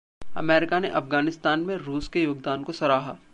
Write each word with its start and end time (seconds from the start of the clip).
America 0.35 0.79
ने 0.79 0.89
अफगानिस्तान 0.89 1.59
में 1.59 1.75
रूस 1.77 2.07
के 2.07 2.23
योगदान 2.23 2.63
को 2.63 2.73
सराहा 2.73 3.17